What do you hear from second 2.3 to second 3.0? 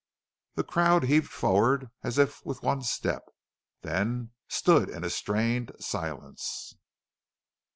with one